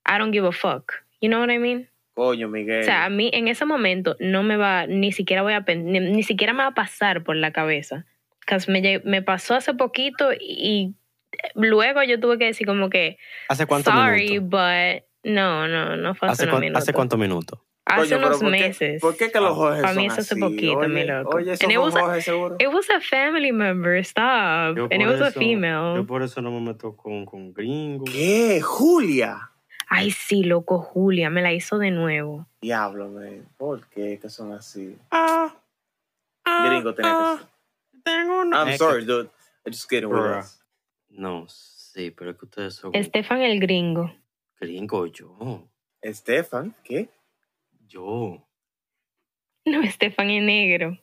[0.07, 0.91] I don't give a fuck.
[1.21, 1.89] You know what I mean?
[2.15, 2.81] Coño, Miguel.
[2.81, 5.99] O sea, a mí en ese momento no me va, ni siquiera voy a, ni,
[5.99, 8.05] ni siquiera me va a pasar por la cabeza.
[8.41, 10.93] Because me, me pasó hace poquito y
[11.55, 13.17] luego yo tuve que decir como que,
[13.49, 14.49] ¿Hace cuántos sorry, minutos?
[14.49, 16.51] but no, no, no fue hace, ¿Hace, unos
[16.93, 17.59] cuán- minutos.
[17.85, 19.01] ¿Hace unos ¿por qué- meses.
[19.01, 21.35] ¿Por qué que los Jorge Para son mí eso hace poquito, oye, mi loco.
[21.37, 22.55] Oye, esos And it was son a- Jorge seguro.
[22.59, 24.77] It was a family member, stop.
[24.77, 25.95] Yo And it was a eso- female.
[25.97, 28.09] Yo por eso no me meto con, con gringos.
[28.09, 28.61] ¿Qué?
[28.61, 29.51] Julia.
[29.89, 32.47] Ay, sí, loco, Julia, me la hizo de nuevo.
[32.61, 33.47] Diablo, man.
[33.57, 34.97] ¿Por qué que son así?
[35.11, 35.53] Ah,
[36.45, 37.49] ah, Gringo ah, que ser.
[38.03, 38.63] Tengo una...
[38.63, 39.29] I'm sorry, dude.
[39.65, 40.39] I'm just kidding with Bruh.
[40.39, 40.63] us.
[41.09, 44.11] No, sí, pero es que ustedes son Estefan el gringo.
[44.59, 45.11] gringos.
[45.11, 45.67] Yo,
[46.01, 47.09] Estefan, ¿qué?
[47.87, 48.47] Yo.
[49.65, 50.99] No, Estefan es negro.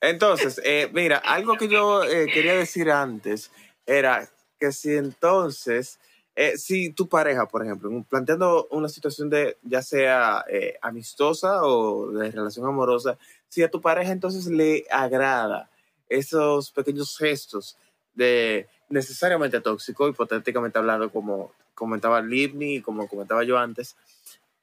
[0.00, 3.50] Entonces, eh, mira, algo que yo eh, quería decir antes
[3.86, 4.28] era
[4.58, 5.98] que si entonces
[6.40, 12.12] eh, si tu pareja, por ejemplo, planteando una situación de ya sea eh, amistosa o
[12.12, 15.68] de relación amorosa, si a tu pareja entonces le agrada
[16.08, 17.76] esos pequeños gestos
[18.14, 23.96] de necesariamente tóxico, hipotéticamente hablando, como comentaba Livni y como comentaba yo antes,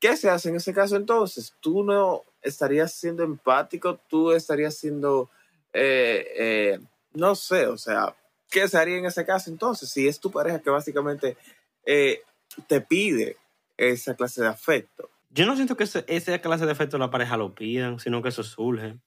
[0.06, 1.56] ¿qué se hace en ese caso entonces?
[1.60, 4.00] ¿Tú no estarías siendo empático?
[4.08, 5.32] ¿Tú estarías siendo,
[5.74, 6.80] eh, eh,
[7.14, 8.16] no sé, o sea,
[8.52, 9.90] ¿qué se haría en ese caso entonces?
[9.90, 11.38] Si es tu pareja que básicamente
[11.88, 12.22] eh,
[12.68, 13.38] te pide
[13.78, 15.10] esa clase de afecto.
[15.32, 18.44] Yo no siento que esa clase de efecto la pareja lo pidan, sino que eso
[18.44, 19.00] surge.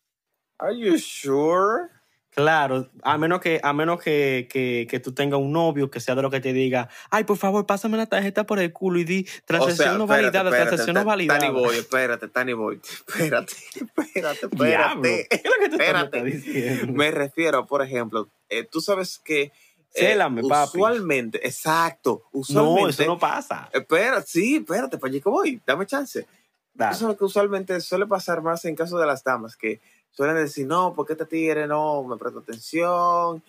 [0.58, 1.90] Are you sure?
[2.38, 6.14] Claro, a menos que, a menos que, que, que tú tengas un novio que sea
[6.14, 9.04] de lo que te diga, ay, por favor, pásame la tarjeta por el culo y
[9.04, 11.40] di transacción no validada, transacción no validada.
[11.40, 15.34] Tani Boy, espérate, Tani Boy, espérate, espérate, Diablo, ¿qué espérate.
[15.34, 16.16] es lo que tú Espérate.
[16.18, 16.92] estás diciendo?
[16.92, 19.52] Me refiero, por ejemplo, eh, tú sabes que eh,
[19.90, 20.76] Célame, papi.
[20.78, 23.68] usualmente, exacto, No, usualmente, eso no pasa.
[23.72, 26.24] espera, sí, espérate, para allí que voy, dame chance.
[26.72, 26.94] Dale.
[26.94, 29.80] Eso es lo que usualmente suele pasar más en caso de las damas, que
[30.12, 33.42] suelen decir, no, porque este tigre no me presta atención,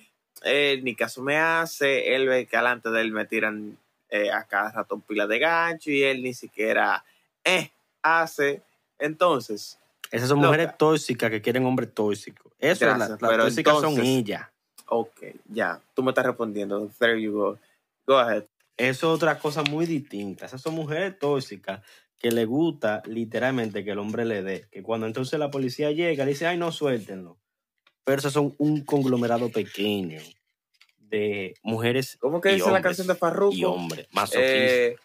[0.44, 3.78] él ni caso me hace, él ve que alante de él me tiran
[4.10, 7.04] eh, a cada rato un pila de gancho y él ni siquiera
[7.44, 8.62] eh, hace.
[8.98, 9.78] Entonces,
[10.12, 10.48] Esas son Loca.
[10.50, 12.52] mujeres tóxicas que quieren hombres tóxicos.
[12.60, 14.48] Eso, Gracias, las, las tóxicas son ellas.
[14.88, 17.58] ok, ya, tú me estás respondiendo, there you go,
[18.08, 18.44] go ahead.
[18.78, 20.46] Eso es otra cosa muy distinta.
[20.46, 21.82] Esas son mujeres tóxicas
[22.20, 24.68] que le gusta literalmente que el hombre le dé.
[24.72, 27.38] Que cuando entonces la policía llega, le dice, ay, no, suéltenlo.
[28.04, 30.20] Pero esos son un conglomerado pequeño
[30.98, 33.72] de mujeres ¿Cómo que y dice la hombres canción de y Farruko?
[33.72, 34.08] hombres.
[34.12, 34.44] Masoquistas.
[34.44, 34.96] Eh,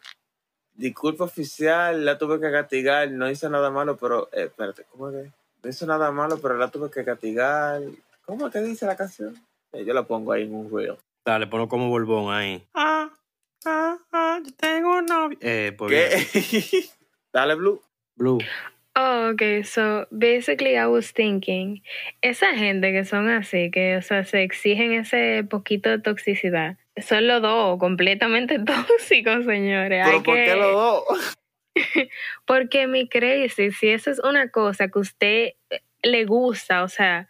[0.74, 5.16] disculpa oficial, la tuve que castigar, no hizo nada malo, pero, eh, espérate, ¿cómo es
[5.24, 5.32] que?
[5.62, 7.80] No hizo nada malo, pero la tuve que castigar.
[8.26, 9.34] ¿Cómo que dice la canción?
[9.72, 10.96] Eh, yo la pongo ahí en un reel.
[11.24, 12.62] Dale, ponlo como Borbón ahí.
[12.74, 13.10] Ah,
[13.64, 15.38] ah, ah, yo tengo un novio.
[15.40, 15.90] Eh, pues.
[15.90, 16.84] ¿Qué?
[17.34, 17.82] Dale, Blue.
[18.16, 18.38] Blue.
[18.96, 19.64] Oh, okay.
[19.64, 21.82] So basically, I was thinking,
[22.22, 27.26] esa gente que son así, que o sea, se exigen ese poquito de toxicidad, son
[27.26, 30.00] los dos completamente tóxicos, señores.
[30.04, 31.34] ¿Pero Hay por que- qué los dos?
[32.46, 37.26] Porque mi crazy, si eso es una cosa que usted eh, le gusta, o sea,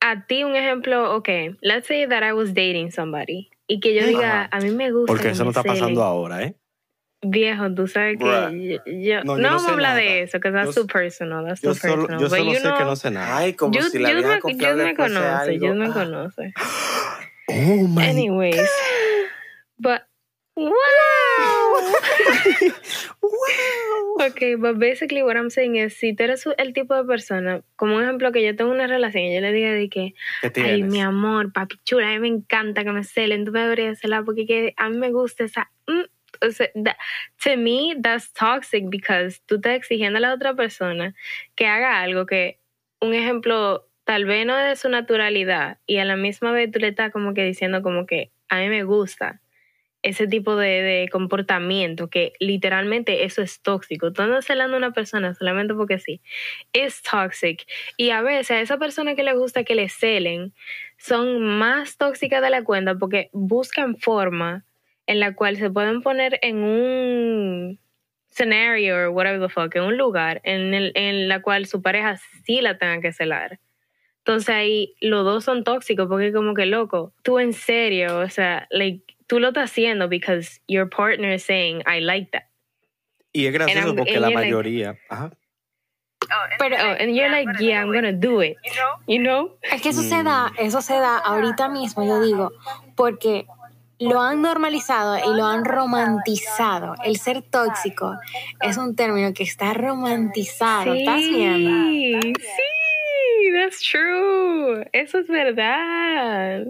[0.00, 1.28] a ti un ejemplo, ok,
[1.60, 4.48] let's say that I was dating somebody y que yo diga, Ajá.
[4.50, 5.06] a mí me gusta.
[5.12, 6.02] Porque que eso no está pasando celen".
[6.02, 6.54] ahora, ¿eh?
[7.22, 8.50] Viejo, tú sabes que Bruh.
[8.50, 10.00] yo, yo- No, no, yo no vamos sé a hablar nada.
[10.00, 12.20] de eso, que that's Yo- too personal, that's Yo too solo, personal.
[12.20, 13.36] yo solo you sé que no sé nada.
[13.38, 15.58] Ay, como si la vieja me, confiable me conoce.
[15.58, 16.52] Jude me Ah, conoce.
[17.48, 18.70] Oh my Anyways,
[19.78, 20.02] but
[20.58, 21.94] wow.
[24.20, 27.96] Okay, but basically what I'm saying is, si tú eres el tipo de persona, como
[27.96, 30.14] un ejemplo que yo tengo una relación y yo le diga de que,
[30.52, 33.60] ¿Qué ay, mi amor, papi chula, a mí me encanta que me celen, tú me
[33.62, 35.70] deberías celar porque que a mí me gusta esa...
[35.86, 36.02] mm",
[36.46, 36.68] o sea,
[37.42, 41.14] to me, that's toxic because tú estás exigiendo a la otra persona
[41.54, 42.58] que haga algo que,
[43.00, 46.78] un ejemplo, tal vez no es de su naturalidad y a la misma vez tú
[46.78, 49.40] le estás como que diciendo como que a mí me gusta
[50.02, 54.12] ese tipo de, de comportamiento que literalmente eso es tóxico.
[54.12, 56.20] Tú andas celando a una persona solamente porque sí.
[56.72, 57.66] Es toxic.
[57.96, 60.54] Y a veces a esa persona que le gusta que le celen
[60.96, 64.64] son más tóxicas de la cuenta porque buscan forma
[65.08, 67.80] en la cual se pueden poner en un
[68.28, 72.20] scenario or whatever the fuck, en un lugar en, el, en la cual su pareja
[72.44, 73.58] sí la tenga que celar.
[74.18, 78.68] Entonces ahí los dos son tóxicos porque como que loco, tú en serio, o sea,
[78.70, 82.42] like, tú lo estás haciendo because your partner is saying, I like that.
[83.32, 84.98] Y es gracioso porque and la like- mayoría.
[85.08, 85.30] Ajá.
[86.58, 88.56] Pero Oh, and you're like, yeah, I'm gonna do it.
[89.06, 89.56] You know?
[89.62, 92.52] es que eso se da, eso se da ahorita mismo, yo digo,
[92.94, 93.46] porque
[93.98, 96.94] lo han normalizado y lo han romantizado.
[97.04, 98.16] El ser tóxico
[98.60, 100.94] es un término que está romantizado.
[100.94, 101.70] ¿Estás viendo?
[101.70, 104.88] Sí, sí, that's true.
[104.92, 106.66] Eso es verdad.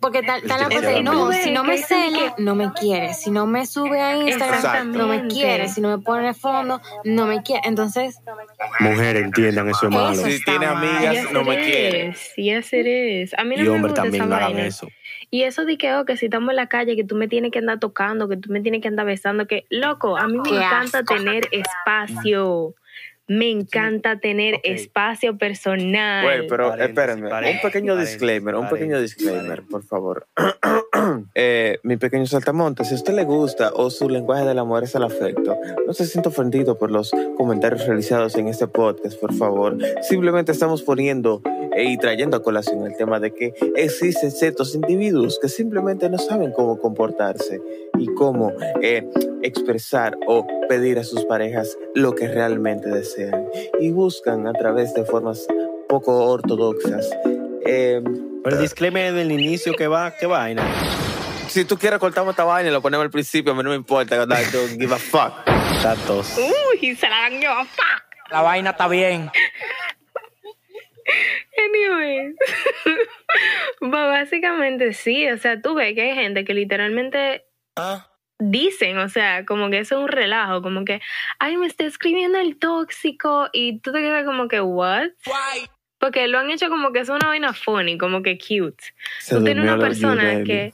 [0.00, 3.12] Porque tal, tal la cosa de, no, si no me cela, no me quiere.
[3.12, 5.68] Si no me sube a Instagram, no me quiere.
[5.68, 7.68] Si no me pone fondo, no me quiere.
[7.68, 8.18] Entonces,
[8.80, 10.12] Mujeres entiendan eso es malo.
[10.12, 12.14] Eso Si tiene amigas, no me quiere.
[12.36, 13.34] Yes, it is.
[13.38, 14.66] A mí no Y me gusta también esa no hagan vaina.
[14.68, 14.88] eso.
[15.32, 17.52] Y eso de que, oh, que si estamos en la calle, que tú me tienes
[17.52, 20.48] que andar tocando, que tú me tienes que andar besando, que, loco, a mí me
[20.48, 21.14] Qué encanta asco.
[21.14, 22.74] tener espacio.
[23.32, 24.60] Me encanta tener Ok.
[24.64, 26.24] espacio personal.
[26.24, 30.26] Güey, pero Paréntesis, espérenme, un paréntesis, pequeño paréntesis, disclaimer, un pequeño disclaimer, por favor.
[31.34, 34.94] Eh, mi pequeño saltamonte, si a usted le gusta o su lenguaje del amor es
[34.94, 35.56] el afecto,
[35.86, 39.78] no se sienta ofendido por los comentarios realizados en este podcast, por favor.
[40.02, 41.40] Simplemente estamos poniendo
[41.74, 46.18] eh, y trayendo a colación el tema de que existen ciertos individuos que simplemente no
[46.18, 47.60] saben cómo comportarse
[48.00, 49.04] y cómo eh,
[49.42, 53.46] expresar o pedir a sus parejas lo que realmente desean
[53.78, 55.46] y buscan a través de formas
[55.88, 57.08] poco ortodoxas.
[57.66, 58.00] eh,
[58.42, 60.12] Pero el disclaimer del inicio, que va?
[60.18, 60.62] ¿Qué vaina?
[61.48, 63.76] si tú quieres cortamos esta vaina y lo ponemos al principio, a mí no me
[63.76, 64.18] importa, I
[64.52, 65.44] don't give a fuck.
[65.82, 66.38] Datos.
[66.38, 67.50] Uy, se la dañó.
[68.30, 69.30] La vaina está bien.
[71.58, 72.36] Anyways.
[73.80, 77.44] Básicamente sí, o sea, tú ves que hay gente que literalmente
[78.38, 81.00] dicen, o sea, como que eso es un relajo, como que,
[81.38, 85.10] ay, me está escribiendo el tóxico y tú te quedas como que, what?
[85.98, 88.82] Porque lo han hecho como que es una vaina funny, como que cute.
[89.18, 90.72] Se tú tienes una persona que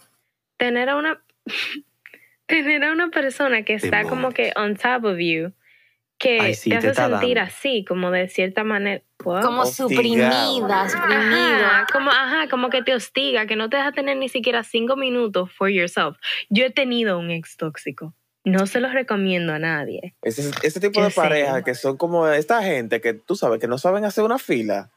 [0.57, 1.21] tener a una
[2.47, 5.53] tener a una persona que está como que on top of you
[6.19, 7.51] que Ay, sí, te te hace sentir dando.
[7.53, 9.03] así como de cierta manera?
[9.19, 9.89] Como Hostigado.
[9.91, 11.71] suprimida, suprimida.
[11.81, 14.97] Ajá, como, ajá, como que te hostiga, que no te deja tener ni siquiera cinco
[14.97, 16.17] minutos for yourself.
[16.49, 18.15] Yo he tenido un ex tóxico.
[18.45, 20.15] No se los recomiendo a nadie.
[20.23, 23.67] Ese, ese tipo Yo de parejas que son como esta gente que tú sabes que
[23.67, 24.91] no saben hacer una fila,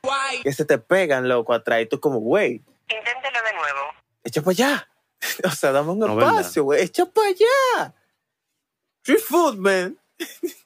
[0.43, 3.79] que se te pegan loco atrás y tú como, güey, Inténtelo de nuevo.
[4.23, 4.89] echa para allá.
[5.45, 7.93] o sea, dame un espacio, güey, echa para allá.
[9.03, 9.97] Street food, man.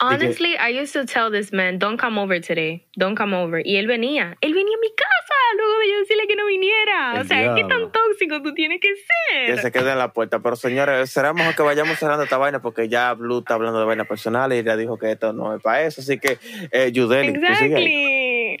[0.00, 3.60] Honestly, I used to tell this man, don't come over today, don't come over.
[3.64, 7.20] Y él venía, él venía a mi casa, luego de yo decirle que no viniera.
[7.20, 7.90] O sea, ¿qué tan diablo.
[7.90, 9.60] tóxico tú tienes que Que ser?
[9.60, 10.40] se quede en la puerta.
[10.40, 13.86] Pero señores, será mejor que vayamos cerrando esta vaina porque ya Blue está hablando de
[13.86, 16.00] vainas personales y ya dijo que esto no es para eso.
[16.00, 16.38] Así que,
[16.72, 17.46] eh, Yudeli, tú.
[17.46, 18.56] Exactly.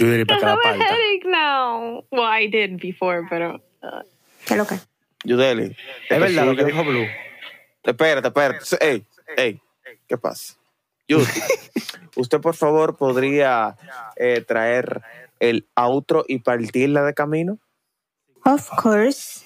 [0.00, 0.84] Yo diré I para que la have a parta.
[0.84, 2.04] headache now.
[2.10, 3.62] Well, I did before, pero...
[3.82, 4.02] uh,
[4.46, 4.74] ¿Qué es lo que?
[5.24, 5.76] Yudeli.
[6.10, 7.06] Es verdad lo que dijo Blue.
[7.84, 8.64] Espérate, espérate.
[8.80, 9.04] Ey,
[9.36, 9.60] ey,
[10.08, 10.54] ¿qué pasa?
[11.08, 11.22] Yud,
[12.16, 13.76] usted por favor podría
[14.16, 15.02] eh, traer
[15.40, 17.58] el outro y partirla de camino.
[18.44, 19.44] Of course.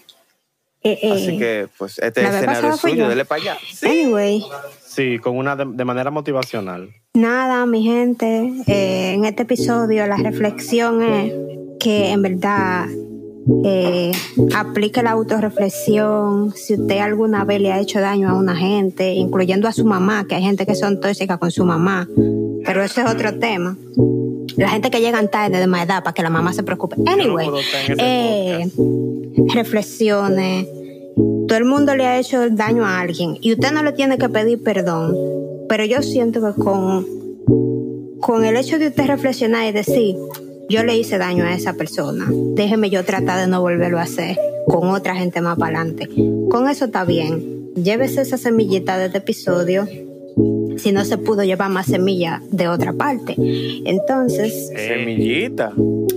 [0.85, 3.09] Eh, eh, Así que, pues, este escenario es suyo, yo.
[3.09, 3.59] dele para allá.
[3.83, 4.45] Anyway,
[4.85, 6.91] Sí, con una de, de manera motivacional.
[7.15, 8.51] nada, mi gente.
[8.67, 11.33] eh, en este episodio la reflexión es
[11.79, 12.87] que en verdad
[13.65, 14.13] eh,
[14.55, 16.53] aplique la autorreflexión.
[16.55, 20.27] Si usted alguna vez le ha hecho daño a una gente, incluyendo a su mamá,
[20.29, 22.09] que hay gente que son tóxicas con su mamá,
[22.65, 23.77] pero ese es otro tema.
[24.57, 26.97] La gente que llegan tarde de más edad para que la mamá se preocupe.
[27.07, 28.71] Anyway, ese eh,
[29.55, 30.67] reflexiones.
[31.49, 34.29] Todo el mundo le ha hecho daño a alguien y usted no le tiene que
[34.29, 35.15] pedir perdón.
[35.69, 37.07] Pero yo siento que con,
[38.21, 40.17] con el hecho de usted reflexionar y decir,
[40.69, 44.37] yo le hice daño a esa persona, déjeme yo tratar de no volverlo a hacer
[44.67, 46.09] con otra gente más para adelante.
[46.51, 47.73] Con eso está bien.
[47.75, 49.87] Llévese esa semillita de este episodio.
[50.77, 53.35] Si no se pudo llevar más semilla de otra parte.
[53.39, 55.73] Entonces, Eh, Semillita.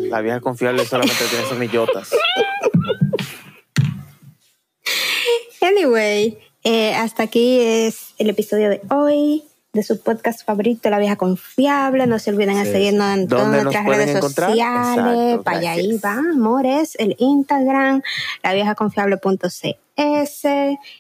[0.10, 2.12] La vieja confiable solamente tiene semillotas.
[5.62, 9.44] Anyway, eh, hasta aquí es el episodio de hoy
[9.76, 12.08] de su podcast favorito, La Vieja Confiable.
[12.08, 12.72] No se olviden de Sí.
[12.72, 14.50] seguirnos en todas ¿Dónde nos nuestras redes encontrar?
[14.50, 15.18] sociales.
[15.18, 16.96] Exacto, para allá va, amores.
[16.98, 18.02] El Instagram,
[18.42, 20.46] laviejaconfiable.cs,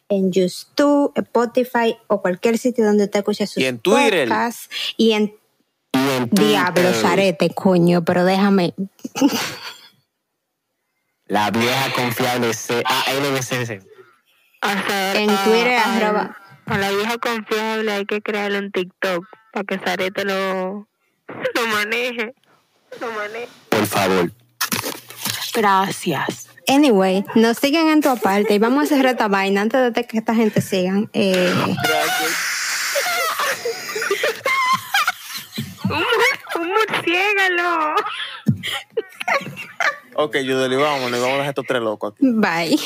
[0.09, 4.28] en YouTube, Spotify o cualquier sitio donde usted escuche sus Y en Twitter.
[4.28, 4.69] podcasts.
[4.97, 5.34] Y en
[6.32, 8.73] Diablo, Zarete, coño, pero déjame.
[11.28, 13.82] La vieja confiable C-A-L-B-C-C.
[14.61, 16.38] En Twitter, arroba.
[16.68, 20.88] A la vieja confiable hay que crearle un TikTok para que Zarete lo,
[21.28, 22.34] lo maneje.
[22.99, 23.47] Lo maneje.
[23.70, 24.32] Por favor.
[25.53, 26.49] Gracias.
[26.68, 30.18] Anyway, nos siguen en tu aparte y vamos a cerrar esta vaina antes de que
[30.18, 31.09] esta gente sigan.
[31.13, 31.53] Eh,
[36.59, 37.95] Un murciélago.
[40.16, 41.20] Ok, Yudeli, vámonos.
[41.20, 42.26] Vamos a dejar estos tres locos aquí.
[42.32, 42.78] bye.